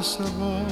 [0.00, 0.64] impossible.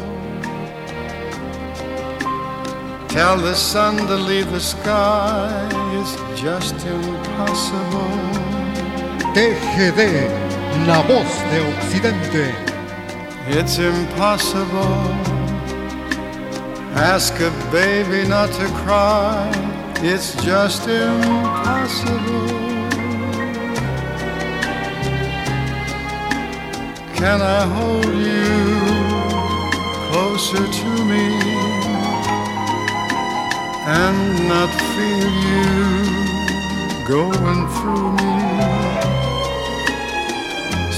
[3.09, 8.15] Tell the sun to leave the sky, it's just impossible.
[9.35, 10.31] TGD,
[10.87, 12.55] la voz de Occidente.
[13.49, 15.05] It's impossible.
[16.97, 19.51] Ask a baby not to cry,
[19.97, 22.49] it's just impossible.
[27.15, 28.78] Can I hold you
[30.19, 31.27] closer to me
[34.01, 34.19] and
[34.53, 35.67] not feel you
[37.15, 38.35] going through me?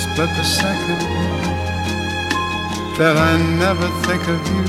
[0.02, 1.02] Split the second
[2.98, 3.32] that I
[3.64, 4.66] never think of you.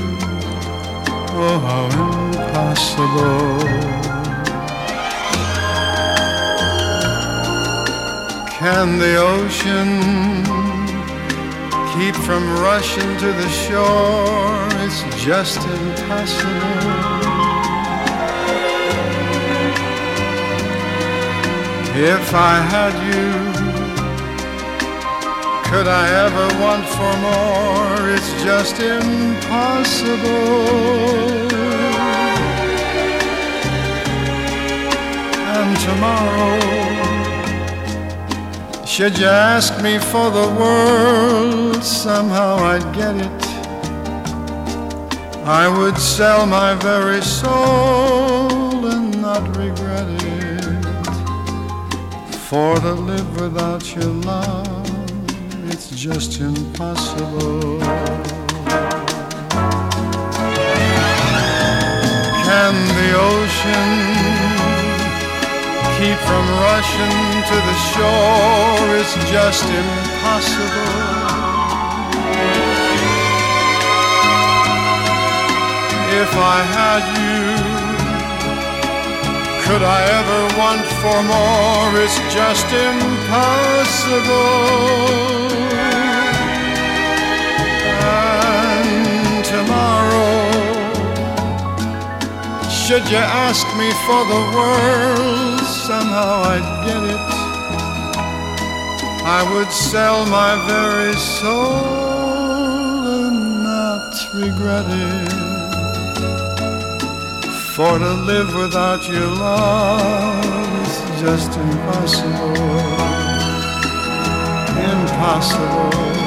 [1.44, 3.58] Oh, how impossible.
[8.58, 10.51] Can the ocean
[11.94, 14.68] keep from rushing to the shore.
[14.84, 17.12] It's just impossible.
[21.94, 23.28] If I had you,
[25.70, 28.10] could I ever want for more?
[28.16, 30.22] It's just impossible.
[35.58, 37.01] And tomorrow,
[38.92, 43.42] should you ask me for the world, somehow I'd get it.
[45.46, 50.84] I would sell my very soul and not regret it.
[52.50, 54.86] For to live without your love,
[55.70, 57.80] it's just impossible.
[62.44, 64.21] Can the ocean
[66.02, 67.18] keep from rushing
[67.50, 70.94] to the shore is just impossible.
[76.22, 77.42] If I had you,
[79.64, 81.90] could I ever want for more?
[82.04, 84.32] It's just impossible.
[88.02, 90.42] And tomorrow,
[92.68, 95.61] should you ask me for the world?
[95.92, 97.28] Somehow I'd get it.
[99.38, 101.76] I would sell my very soul
[103.24, 103.38] and
[103.70, 105.40] not regret it.
[107.74, 110.94] For to live without your love is
[111.24, 112.56] just impossible.
[114.94, 116.21] Impossible.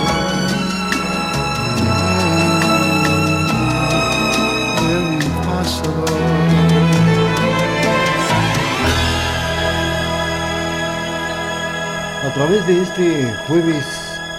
[12.26, 13.86] A través de este jueves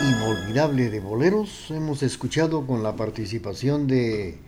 [0.00, 4.38] inolvidable de boleros, hemos escuchado con la participación de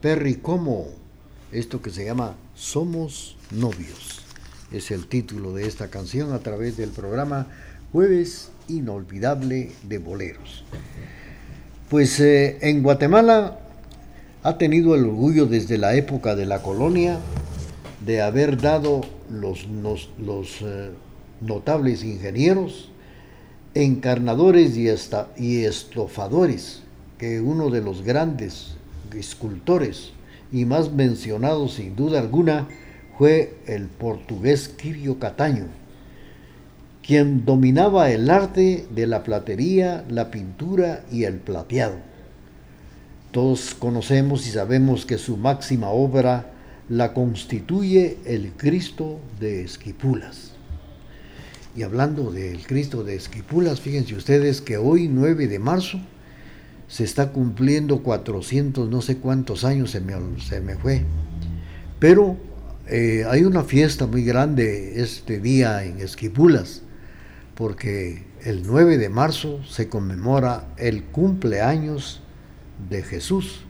[0.00, 0.88] Perry Como,
[1.52, 4.24] esto que se llama Somos Novios.
[4.72, 7.46] Es el título de esta canción a través del programa
[7.92, 10.64] Jueves Inolvidable de Boleros.
[11.88, 13.60] Pues eh, en Guatemala
[14.42, 17.20] ha tenido el orgullo desde la época de la colonia
[18.04, 20.90] de haber dado los, los, eh,
[21.40, 22.87] notables ingenieros
[23.84, 24.88] encarnadores y,
[25.36, 26.82] y estofadores,
[27.16, 28.74] que uno de los grandes
[29.16, 30.10] escultores
[30.50, 32.66] y más mencionados sin duda alguna
[33.16, 35.66] fue el portugués Quirio Cataño,
[37.06, 41.96] quien dominaba el arte de la platería, la pintura y el plateado.
[43.30, 46.52] Todos conocemos y sabemos que su máxima obra
[46.88, 50.47] la constituye el Cristo de Esquipulas.
[51.78, 56.00] Y hablando del Cristo de Esquipulas, fíjense ustedes que hoy 9 de marzo
[56.88, 61.04] se está cumpliendo 400, no sé cuántos años se me, se me fue.
[62.00, 62.36] Pero
[62.88, 66.82] eh, hay una fiesta muy grande este día en Esquipulas,
[67.54, 72.22] porque el 9 de marzo se conmemora el cumpleaños
[72.90, 73.60] de Jesús,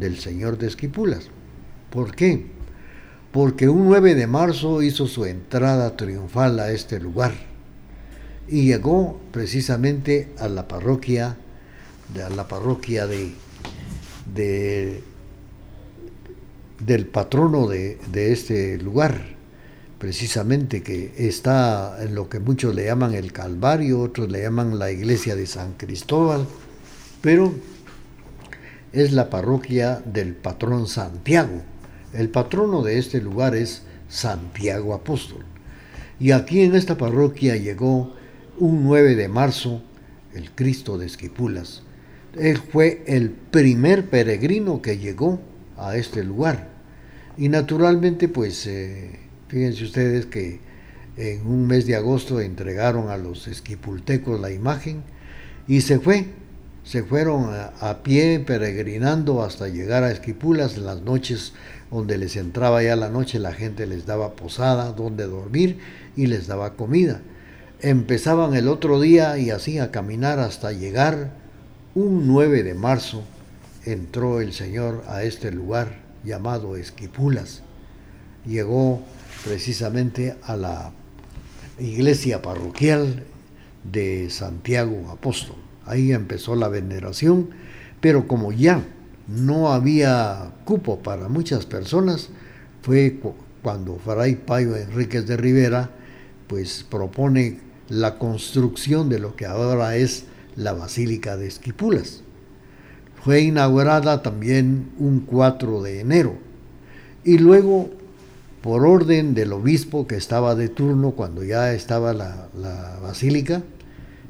[0.00, 1.28] del Señor de Esquipulas.
[1.90, 2.46] ¿Por qué?
[3.32, 7.32] Porque un 9 de marzo hizo su entrada triunfal a este lugar
[8.46, 11.38] y llegó precisamente a la parroquia,
[12.12, 13.32] de, a la parroquia de,
[16.78, 19.18] del patrono de, de este lugar,
[19.98, 24.90] precisamente que está en lo que muchos le llaman el Calvario, otros le llaman la
[24.90, 26.46] iglesia de San Cristóbal,
[27.22, 27.54] pero
[28.92, 31.71] es la parroquia del patrón Santiago
[32.12, 35.44] el patrono de este lugar es Santiago Apóstol.
[36.20, 38.14] Y aquí en esta parroquia llegó
[38.58, 39.82] un 9 de marzo
[40.34, 41.82] el Cristo de Esquipulas,
[42.38, 45.40] Él fue el primer peregrino que llegó
[45.76, 46.70] a este lugar.
[47.36, 49.18] Y naturalmente, pues, eh,
[49.48, 50.60] fíjense ustedes que
[51.16, 55.02] en un mes de agosto entregaron a los esquipultecos la imagen
[55.68, 56.26] y se fue.
[56.84, 61.52] Se fueron a, pie peregrinando hasta llegar a Esquipulas en las noches
[61.90, 65.78] donde les entraba ya la noche, la gente les daba posada, donde dormir
[66.16, 67.20] y les daba comida.
[67.80, 71.30] Empezaban el otro día y así a caminar hasta llegar
[71.94, 73.22] un 9 de marzo
[73.84, 77.62] entró el Señor a este lugar llamado Esquipulas.
[78.46, 79.02] Llegó
[79.44, 80.92] precisamente a la
[81.78, 83.24] iglesia parroquial
[83.84, 85.61] de Santiago Apóstol.
[85.86, 87.50] Ahí empezó la veneración,
[88.00, 88.82] pero como ya
[89.28, 92.30] no había cupo para muchas personas,
[92.82, 93.18] fue
[93.62, 95.90] cuando Fray Payo Enríquez de Rivera
[96.46, 100.24] pues propone la construcción de lo que ahora es
[100.56, 102.22] la Basílica de Esquipulas.
[103.22, 106.36] Fue inaugurada también un 4 de enero
[107.24, 107.90] y luego,
[108.62, 113.62] por orden del obispo que estaba de turno cuando ya estaba la, la basílica,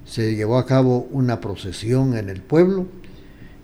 [0.05, 2.87] se llevó a cabo una procesión en el pueblo,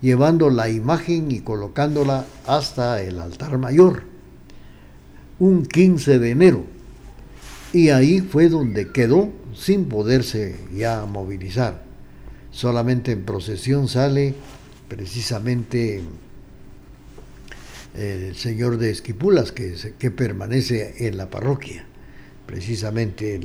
[0.01, 4.03] llevando la imagen y colocándola hasta el altar mayor,
[5.39, 6.63] un 15 de enero.
[7.73, 11.89] Y ahí fue donde quedó sin poderse ya movilizar
[12.51, 14.33] solamente en procesión sale
[14.87, 16.01] precisamente
[17.95, 21.85] el señor de Esquipulas, que, que permanece en la parroquia.
[22.45, 23.41] Precisamente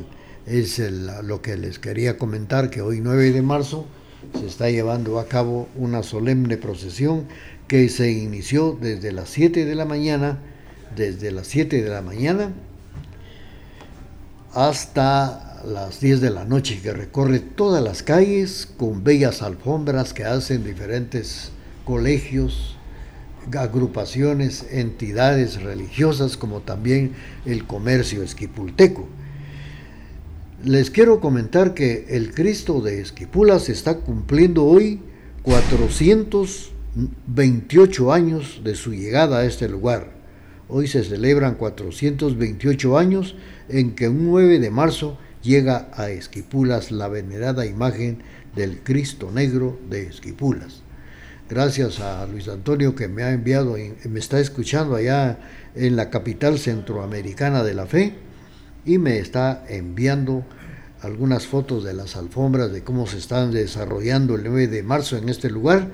[0.47, 3.87] es lo que les quería comentar, que hoy 9 de marzo
[4.39, 7.27] se está llevando a cabo una solemne procesión
[7.69, 10.39] que se inició desde las 7 de la mañana,
[10.95, 12.53] desde las 7 de la mañana
[14.55, 20.25] hasta las 10 de la noche que recorre todas las calles con bellas alfombras que
[20.25, 21.51] hacen diferentes
[21.85, 22.77] colegios,
[23.53, 27.13] agrupaciones, entidades religiosas como también
[27.45, 29.09] el comercio esquipulteco.
[30.65, 35.03] Les quiero comentar que el Cristo de Esquipulas está cumpliendo hoy
[35.43, 40.15] 428 años de su llegada a este lugar.
[40.69, 43.37] Hoy se celebran 428 años
[43.69, 48.23] en que un 9 de marzo llega a Esquipulas la venerada imagen
[48.57, 50.81] del Cristo Negro de Esquipulas.
[51.51, 53.77] Gracias a Luis Antonio que me ha enviado,
[54.09, 55.41] me está escuchando allá
[55.75, 58.15] en la capital centroamericana de la fe
[58.85, 60.45] y me está enviando
[61.03, 65.29] algunas fotos de las alfombras, de cómo se están desarrollando el 9 de marzo en
[65.29, 65.91] este lugar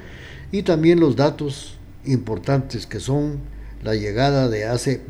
[0.53, 3.41] y también los datos importantes que son
[3.83, 5.01] la llegada de hace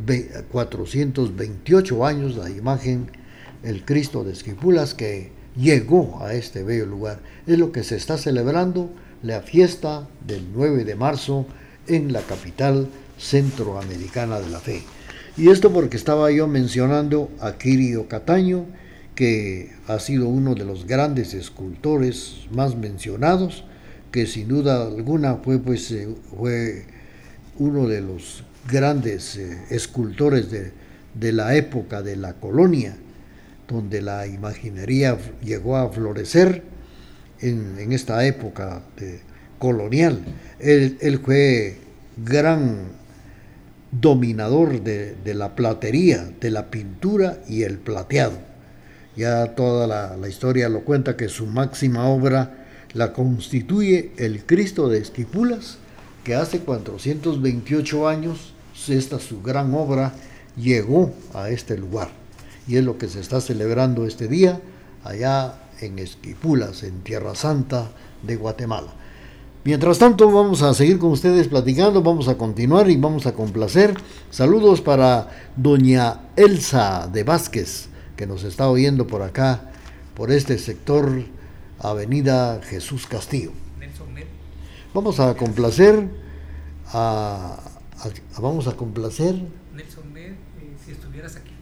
[0.51, 3.11] 428 años, la imagen
[3.63, 7.21] el Cristo de Esquipulas que llegó a este bello lugar.
[7.47, 8.91] Es lo que se está celebrando
[9.23, 11.47] la fiesta del 9 de marzo
[11.87, 12.89] en la capital
[13.19, 14.83] centroamericana de la fe.
[15.41, 18.67] Y esto porque estaba yo mencionando a Kirio Cataño,
[19.15, 23.65] que ha sido uno de los grandes escultores más mencionados,
[24.13, 26.85] que sin duda alguna fue, pues, eh, fue
[27.59, 30.73] uno de los grandes eh, escultores de,
[31.15, 32.95] de la época de la colonia
[33.67, 36.65] donde la imaginería llegó a florecer
[37.41, 38.83] en, esta época
[39.59, 40.21] colonial.
[40.59, 41.79] Él, fue
[42.23, 43.00] gran
[43.93, 48.39] dominador de, la platería, de la pintura y el plateado.
[49.17, 54.89] Ya toda la, la, historia lo cuenta que su máxima obra la constituye el Cristo
[54.89, 55.79] de Esquipulas,
[56.25, 58.55] que hace 428 años,
[58.89, 60.13] esta su gran obra,
[60.57, 62.09] llegó a este lugar
[62.67, 64.61] y es lo que se está celebrando este día
[65.03, 67.91] allá en Esquipulas, en Tierra Santa
[68.23, 68.93] de Guatemala.
[69.63, 73.95] Mientras tanto, vamos a seguir con ustedes platicando, vamos a continuar y vamos a complacer.
[74.31, 79.71] Saludos para doña Elsa de Vázquez, que nos está oyendo por acá,
[80.15, 81.25] por este sector,
[81.79, 83.53] Avenida Jesús Castillo.
[84.95, 86.09] Vamos a complacer
[86.87, 87.61] a,
[88.41, 89.35] vamos a complacer.
[89.75, 90.37] Nelson Med, eh,
[90.85, 91.53] si estuvieras aquí.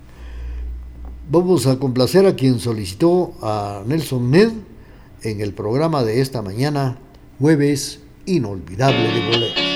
[1.28, 4.52] Vamos a complacer a quien solicitó a Nelson Ned
[5.22, 6.98] en el programa de esta mañana,
[7.38, 9.68] jueves inolvidable de bolero.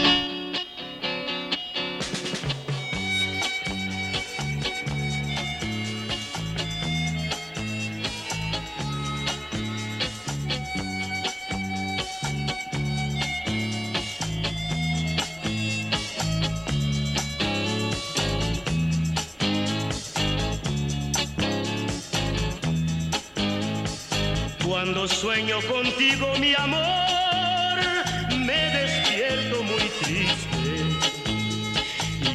[24.67, 27.42] Cuando sueño contigo, mi amor,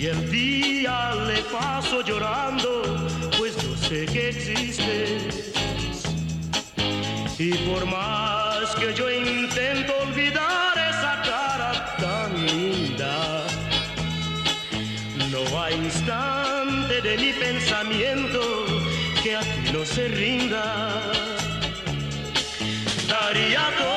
[0.08, 2.82] El día le paso llorando,
[3.38, 5.52] pues yo sé que existes.
[7.38, 13.46] Y por más que yo intento olvidar esa cara tan linda,
[15.30, 18.66] no hay instante de mi pensamiento
[19.22, 21.02] que a ti no se rinda.
[23.10, 23.97] Daría todo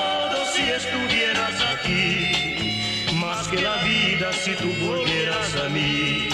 [4.33, 6.29] si tú volvieras a mí.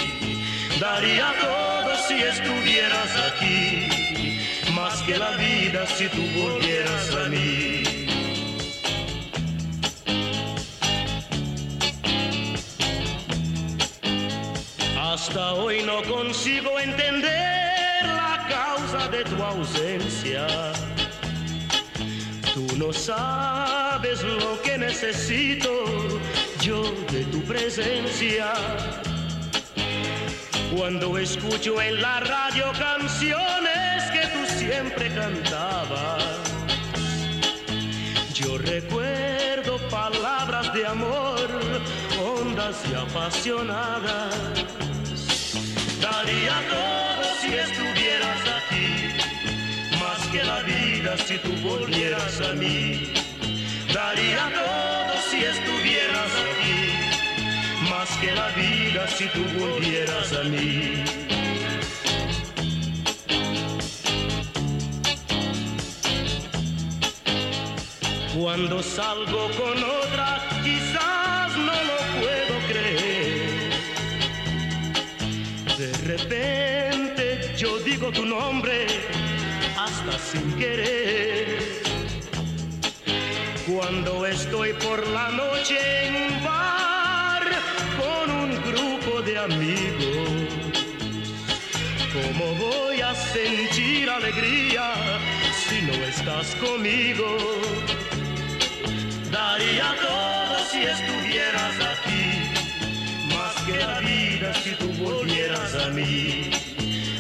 [0.81, 4.41] Daría todo si estuvieras aquí,
[4.75, 7.83] más que la vida si tú volvieras a mí.
[15.00, 20.47] Hasta hoy no consigo entender la causa de tu ausencia.
[22.57, 25.71] Tú no sabes lo que necesito
[26.63, 28.51] yo de tu presencia.
[30.75, 36.25] Cuando escucho en la radio canciones que tú siempre cantabas,
[38.33, 41.51] yo recuerdo palabras de amor,
[42.19, 44.35] hondas y apasionadas.
[46.01, 48.87] Daría todo si estuvieras aquí,
[50.37, 53.12] que la vida si tú volvieras a mí.
[53.93, 56.81] Daría todo si estuvieras aquí,
[57.90, 61.05] más que la vida si tú volvieras a mí.
[68.38, 70.28] Cuando salgo con otra,
[70.62, 73.71] quizás no lo puedo creer.
[75.78, 78.87] De repente yo digo tu nombre
[79.76, 81.59] hasta sin querer.
[83.66, 87.42] Cuando estoy por la noche en un bar
[88.00, 90.28] con un grupo de amigos,
[92.12, 94.95] ¿cómo voy a sentir alegría
[95.68, 97.37] si no estás conmigo?
[99.30, 106.50] Daría todo si estuvieras aquí, más que la vida si tú volvieras a mí.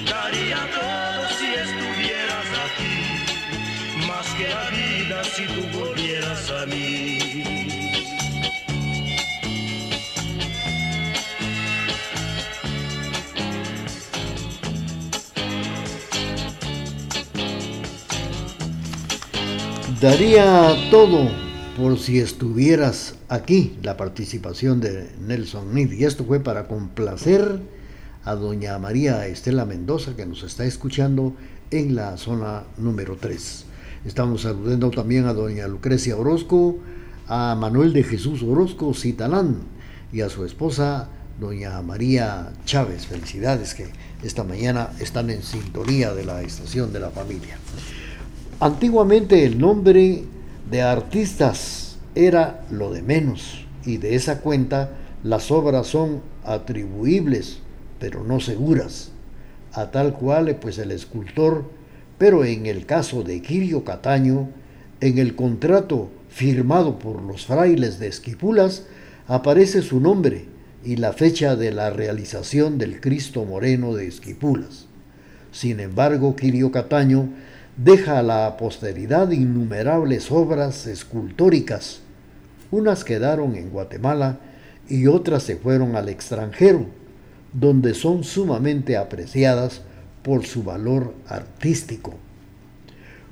[0.08, 1.05] Daría todo
[20.00, 21.28] Daría todo
[21.76, 25.92] por si estuvieras aquí, la participación de Nelson Nid.
[25.92, 27.60] Y esto fue para complacer
[28.24, 31.34] a doña María Estela Mendoza, que nos está escuchando
[31.70, 33.65] en la zona número 3.
[34.06, 36.78] Estamos saludando también a doña Lucrecia Orozco,
[37.26, 39.56] a Manuel de Jesús Orozco Citalán
[40.12, 41.08] y a su esposa,
[41.40, 43.06] doña María Chávez.
[43.06, 43.88] Felicidades que
[44.22, 47.58] esta mañana están en sintonía de la estación de la familia.
[48.60, 50.22] Antiguamente el nombre
[50.70, 54.92] de artistas era lo de menos y de esa cuenta
[55.24, 57.58] las obras son atribuibles
[57.98, 59.10] pero no seguras
[59.72, 61.64] a tal cual pues el escultor
[62.18, 64.48] pero en el caso de Quirio Cataño
[65.00, 68.84] en el contrato firmado por los frailes de Esquipulas
[69.28, 70.46] aparece su nombre
[70.84, 74.86] y la fecha de la realización del Cristo Moreno de Esquipulas.
[75.52, 77.28] Sin embargo, Quirio Cataño
[77.76, 82.00] deja a la posteridad innumerables obras escultóricas.
[82.70, 84.38] Unas quedaron en Guatemala
[84.88, 86.86] y otras se fueron al extranjero,
[87.52, 89.82] donde son sumamente apreciadas
[90.26, 92.12] por su valor artístico.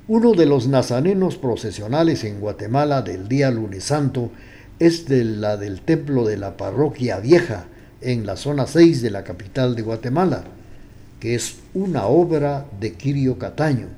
[0.06, 4.30] Uno de los nazarenos procesionales en Guatemala del día lunes santo
[4.78, 7.64] es de la del templo de la parroquia vieja
[8.00, 10.44] en la zona 6 de la capital de Guatemala,
[11.18, 13.88] que es una obra de Quirio Cataño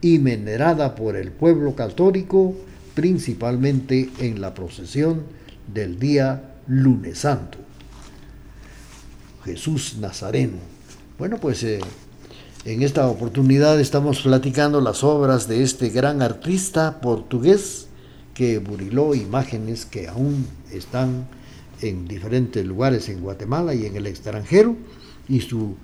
[0.00, 2.54] y venerada por el pueblo católico,
[2.94, 5.24] principalmente en la procesión
[5.74, 7.58] del día lunes santo.
[9.44, 10.58] Jesús Nazareno.
[11.18, 11.80] Bueno, pues eh,
[12.64, 17.86] en esta oportunidad estamos platicando las obras de este gran artista portugués
[18.34, 21.28] que buriló imágenes que aún están
[21.80, 24.76] en diferentes lugares en Guatemala y en el extranjero
[25.28, 25.76] y su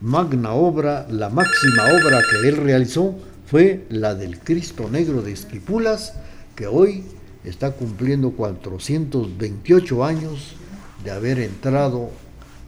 [0.00, 3.14] magna obra, la máxima obra que él realizó
[3.46, 6.14] fue la del Cristo Negro de Esquipulas,
[6.54, 7.04] que hoy
[7.44, 10.54] está cumpliendo 428 años
[11.02, 12.10] de haber entrado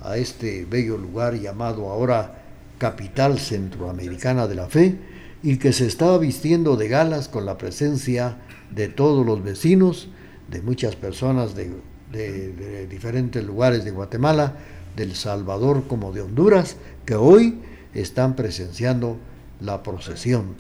[0.01, 2.42] a este bello lugar llamado ahora
[2.83, 4.97] capital centroamericana de la fe
[5.41, 8.39] y que se está vistiendo de galas con la presencia
[8.75, 10.09] de todos los vecinos,
[10.51, 11.71] de muchas personas de,
[12.91, 14.57] diferentes lugares de Guatemala,
[14.97, 16.75] del Salvador como de Honduras,
[17.07, 17.61] que hoy
[17.95, 19.17] están presenciando
[19.61, 20.57] la procesión.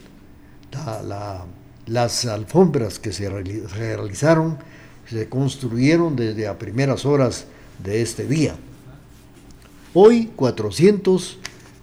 [1.86, 4.58] las alfombras que se realizaron
[5.10, 7.46] se construyeron desde a primeras horas
[7.82, 8.54] de este día.
[9.92, 10.30] Hoy,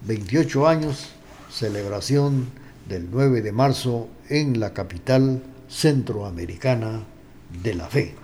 [0.06, 1.08] 428 años,
[1.50, 2.46] celebración
[2.88, 7.04] del 9 de marzo en la capital centroamericana
[7.62, 8.14] de la fe.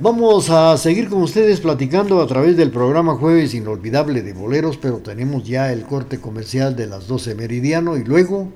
[0.00, 4.98] Vamos a seguir con ustedes platicando a través del programa Jueves Inolvidable de Boleros, pero
[4.98, 8.48] tenemos ya el corte comercial de las 12 meridiano y luego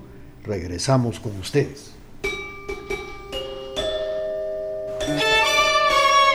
[0.45, 1.92] regresamos con ustedes.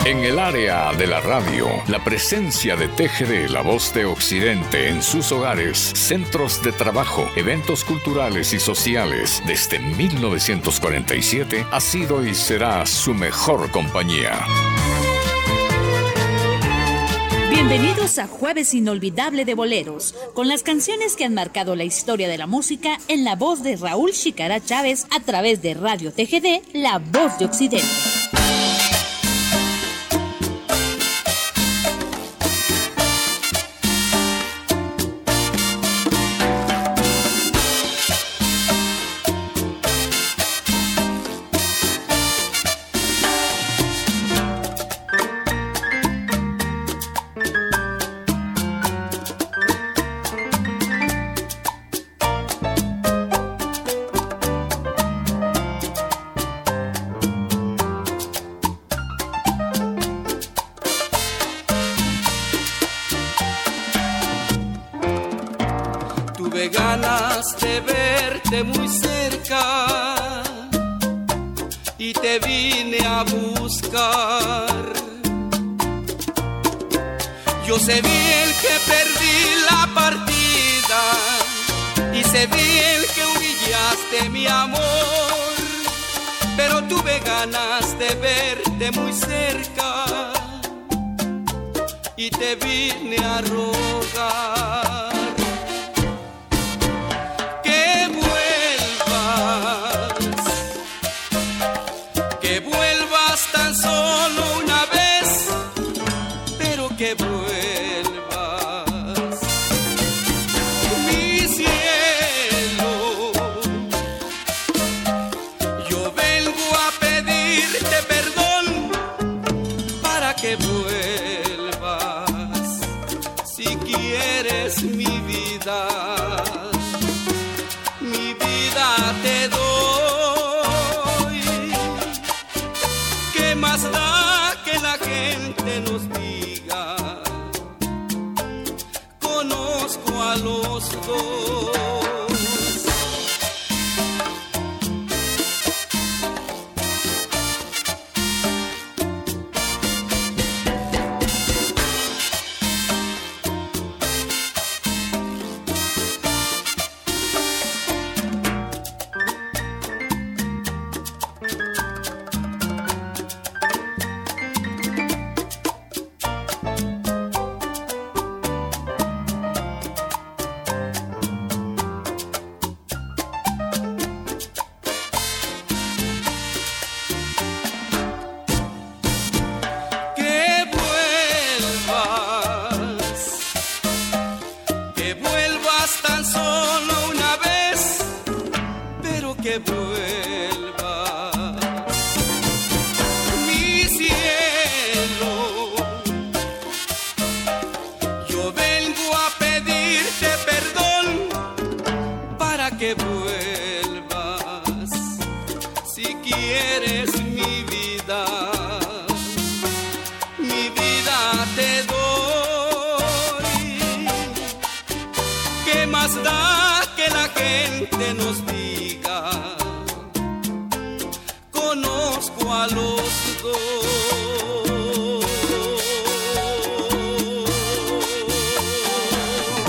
[0.08, 5.04] En el área de la radio, la presencia de TGD, la voz de Occidente, en
[5.04, 12.86] sus hogares, centros de trabajo, eventos culturales y sociales, desde 1947 ha sido y será
[12.86, 14.40] su mejor compañía.
[17.50, 22.38] Bienvenidos a Jueves Inolvidable de Boleros, con las canciones que han marcado la historia de
[22.38, 26.98] la música en la voz de Raúl Chicara Chávez a través de Radio TGD, La
[27.00, 28.07] Voz de Occidente.
[84.48, 85.58] amor,
[86.56, 90.34] pero tuve ganas de verte muy cerca
[92.16, 94.87] y te vine a rogar.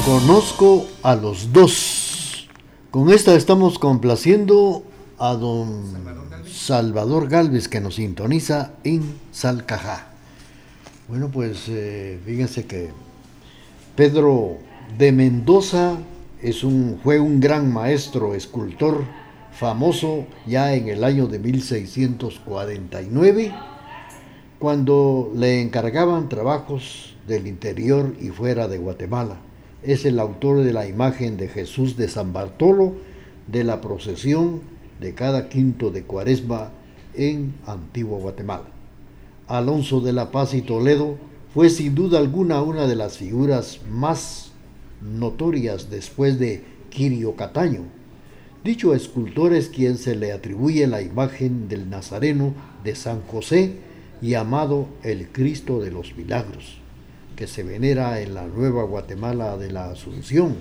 [0.04, 2.48] Conozco a los dos.
[2.90, 4.82] Con esta estamos complaciendo
[5.18, 5.84] a don
[6.50, 10.06] Salvador Galvez que nos sintoniza en Salcajá.
[11.08, 12.90] Bueno, pues eh, fíjense que
[13.96, 14.58] Pedro
[14.96, 15.98] de Mendoza
[16.42, 19.04] es un, fue un gran maestro escultor
[19.52, 23.52] famoso ya en el año de 1649
[24.58, 29.38] cuando le encargaban trabajos del interior y fuera de Guatemala.
[29.82, 32.94] Es el autor de la imagen de Jesús de San Bartolo
[33.46, 34.60] de la procesión
[35.00, 36.70] de cada quinto de cuaresma
[37.14, 38.66] en Antigua Guatemala.
[39.46, 41.16] Alonso de la Paz y Toledo
[41.54, 44.52] fue sin duda alguna una de las figuras más
[45.00, 47.82] notorias después de Quirio Cataño.
[48.64, 53.76] Dicho escultor es quien se le atribuye la imagen del Nazareno de San José
[54.20, 56.78] llamado el Cristo de los Milagros,
[57.36, 60.56] que se venera en la Nueva Guatemala de la Asunción.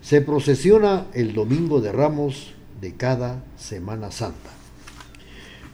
[0.00, 4.50] Se procesiona el Domingo de Ramos de cada Semana Santa.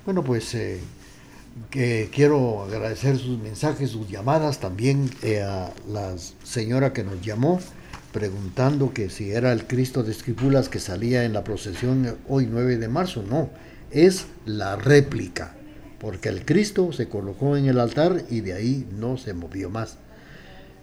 [0.04, 0.80] Bueno, pues eh,
[1.70, 7.60] quiero agradecer sus mensajes, sus llamadas, también eh, a la señora que nos llamó
[8.12, 12.76] preguntando que si era el Cristo de Esquipulas que salía en la procesión hoy 9
[12.76, 13.24] de marzo.
[13.28, 13.50] No,
[13.90, 15.54] es la réplica,
[15.98, 19.96] porque el Cristo se colocó en el altar y de ahí no se movió más.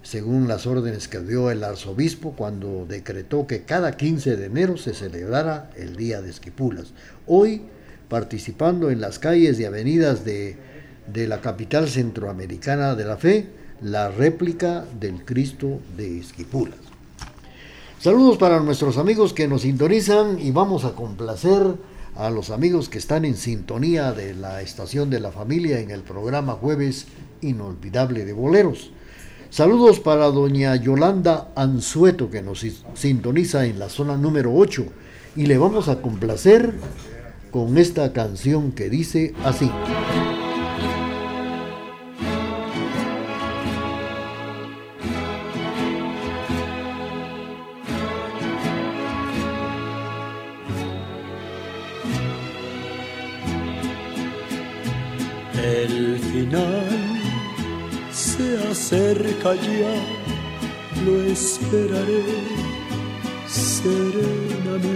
[0.02, 4.94] Según las órdenes que dio el arzobispo cuando decretó que cada 15 de enero se
[4.94, 6.94] celebrara el Día de Esquipulas.
[7.26, 7.62] Hoy
[8.10, 10.58] participando en las calles y avenidas de,
[11.14, 13.46] la capital centroamericana de la fe,
[13.80, 16.78] la réplica del Cristo de Esquipulas.
[17.98, 21.62] Saludos para nuestros amigos que nos sintonizan y vamos a complacer
[22.16, 26.02] a los amigos que están en sintonía de la estación de la familia en el
[26.02, 27.06] programa Jueves
[27.40, 28.90] Inolvidable de Boleros.
[29.50, 34.86] Saludos para doña Yolanda Anzueto que nos sintoniza en la zona número 8
[35.36, 36.74] y le vamos a complacer
[37.50, 39.70] con esta canción que dice así.
[55.62, 56.88] El final
[58.12, 59.94] se acerca ya,
[61.04, 62.24] lo esperaré
[63.46, 64.90] serenamente,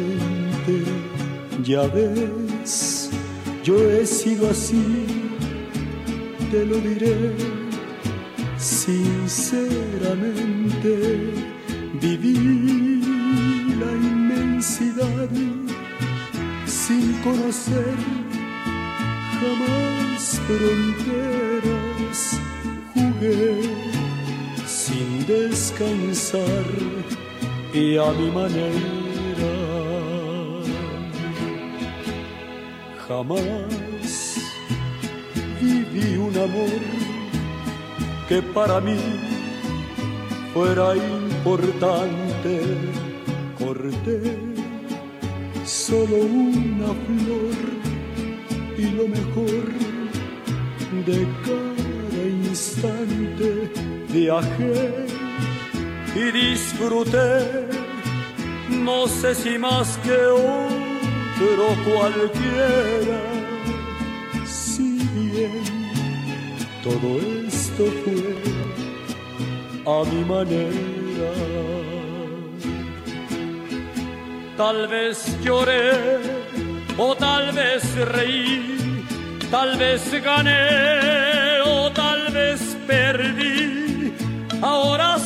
[1.64, 3.10] ya ves
[3.64, 5.06] yo he sido así,
[6.50, 7.34] te lo diré
[8.58, 11.32] sinceramente.
[11.98, 13.00] Viví
[13.80, 15.30] la inmensidad
[16.66, 17.96] sin conocer
[19.40, 22.18] jamás fronteras.
[22.92, 23.62] Jugué
[24.66, 26.66] sin descansar
[27.72, 29.03] y a mi manera
[33.26, 34.36] Jamás
[35.58, 36.80] viví un amor
[38.28, 38.98] que para mí
[40.52, 42.60] fuera importante.
[43.58, 44.36] Corté
[45.64, 47.56] solo una flor
[48.76, 49.64] y lo mejor
[51.06, 53.72] de cada instante.
[54.12, 55.06] Viajé
[56.14, 57.68] y disfruté,
[58.68, 60.83] no sé si más que hoy
[61.38, 63.20] pero cualquiera.
[64.46, 65.62] Si bien
[66.82, 68.34] todo esto fue
[69.86, 71.32] a mi manera,
[74.56, 75.92] tal vez lloré
[76.96, 79.04] o tal vez reí,
[79.50, 84.12] tal vez gané o tal vez perdí.
[84.62, 85.18] Ahora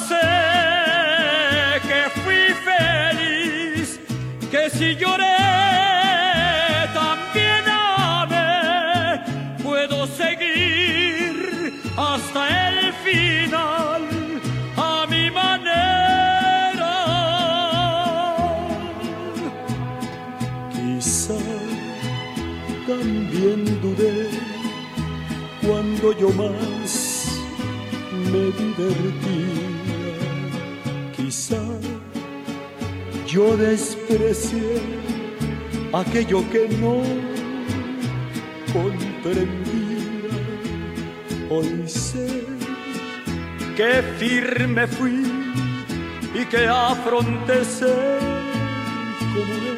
[26.18, 27.40] yo más
[28.32, 30.12] me divertía.
[31.16, 31.62] Quizá
[33.26, 34.80] yo desprecié
[35.92, 37.02] aquello que no
[38.72, 40.28] comprendía.
[41.50, 42.44] Hoy sé
[43.76, 45.22] que firme fui
[46.34, 48.18] y que afronté ser
[49.34, 49.77] como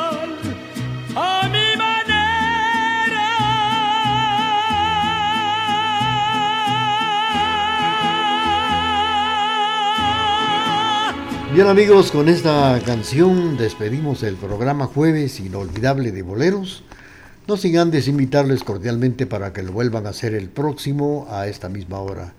[11.61, 16.83] Bien amigos, con esta canción despedimos el programa Jueves Inolvidable de Boleros.
[17.47, 21.69] No sin antes invitarles cordialmente para que lo vuelvan a hacer el próximo a esta
[21.69, 22.33] misma hora.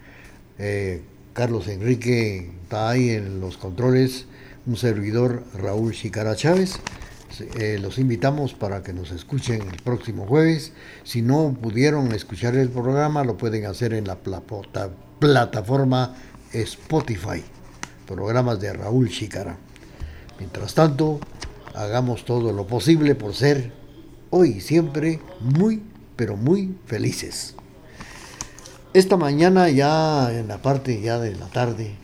[0.59, 1.03] Eh,
[1.35, 4.27] Carlos Enrique está ahí en los controles,
[4.67, 6.81] un servidor Raúl Chicara Chávez.
[7.61, 10.73] Eh, los invitamos para que nos escuchen el próximo jueves.
[11.05, 16.13] Si no pudieron escuchar el programa, lo pueden hacer en la plata- plataforma
[16.53, 17.45] Spotify.
[18.13, 19.57] Programas de Raúl Chicara.
[20.39, 21.19] Mientras tanto,
[21.75, 23.73] hagamos todo lo posible por ser
[24.29, 25.83] hoy y siempre muy,
[26.15, 27.55] pero muy felices.
[28.93, 31.95] Esta mañana ya en la parte ya de la tarde,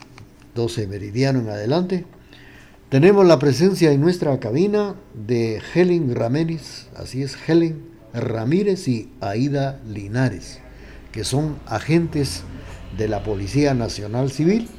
[0.55, 2.07] 12 meridiano en adelante,
[2.89, 7.83] tenemos la presencia en nuestra cabina de Helen Ramírez, así es, Helen
[8.15, 10.61] Ramírez y Aida Linares,
[11.13, 12.45] que son agentes
[12.97, 14.71] de la Policía Nacional Civil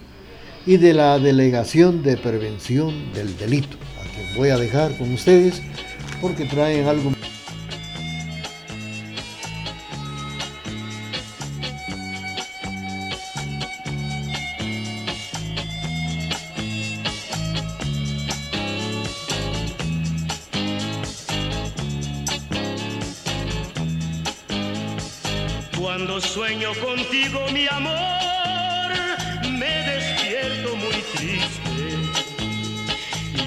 [0.69, 5.63] y de la Delegación de Prevención del Delito, a quien voy a dejar con ustedes
[6.21, 7.11] porque traen algo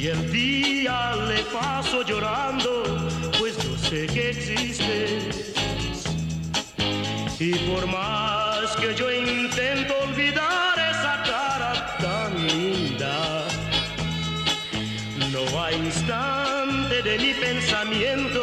[0.02, 2.82] Y el día le paso llorando,
[3.38, 5.54] pues yo sé que existes.
[7.38, 13.46] Y por más que yo intento olvidar esa cara tan linda,
[15.30, 18.42] no hay instante de mi pensamiento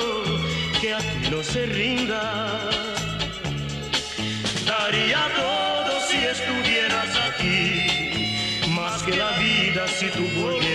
[0.79, 2.57] que a ti no se rinda.
[4.65, 10.68] Daría todo si estuvieras aquí, más que la vida si tú volvieras.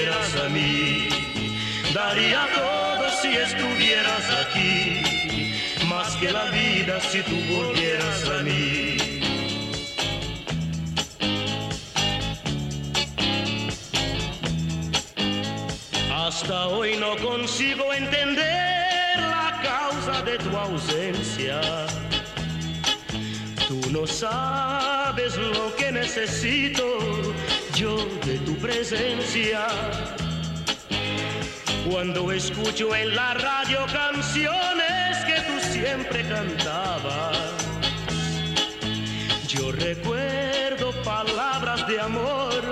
[2.15, 5.03] Daría todo si estuvieras aquí,
[5.89, 8.97] más que la vida si tú volvieras a mí.
[16.15, 21.61] Hasta hoy no consigo entender la causa de tu ausencia.
[23.67, 26.85] Tú no sabes lo que necesito
[27.75, 29.67] yo de tu presencia.
[31.91, 37.37] Cuando escucho en la radio canciones que tú siempre cantabas,
[39.49, 42.63] yo recuerdo palabras de amor,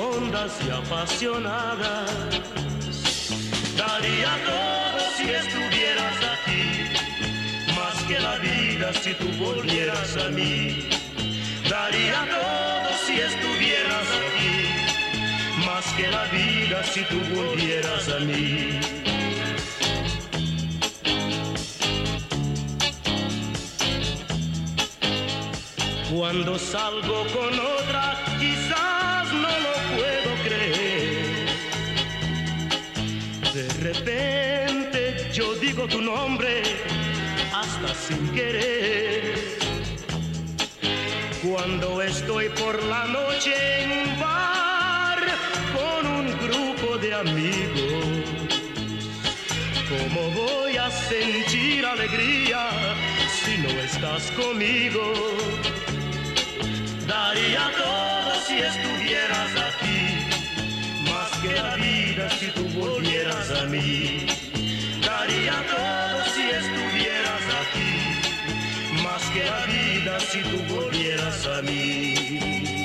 [0.00, 2.10] hondas y apasionadas.
[3.76, 6.76] Daría todo si estuvieras aquí
[7.74, 10.88] más que la vida si tú volvieras a mí.
[11.68, 14.35] Daría todo si estuvieras aquí,
[15.76, 18.80] más que la vida si tú volvieras a mí.
[26.10, 28.04] Cuando salgo con otra,
[28.40, 31.46] quizás no lo puedo creer.
[33.58, 36.62] De repente yo digo tu nombre
[37.60, 39.58] hasta sin querer.
[41.46, 43.96] Cuando estoy por la noche en
[47.20, 48.04] amigos,
[49.88, 52.68] ¿cómo voy a sentir alegría
[53.42, 55.12] si no estás conmigo?
[57.06, 60.00] Daría todo si estuvieras aquí,
[61.10, 64.26] más que la vida si tú volvieras a mí.
[65.00, 72.75] Daría todo si estuvieras aquí, más que la vida si tú volvieras a mí.